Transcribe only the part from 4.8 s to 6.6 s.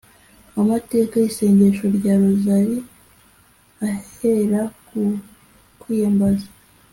ku kwiyambaza